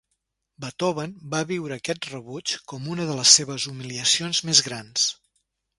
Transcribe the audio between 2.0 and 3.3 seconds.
rebuig com una de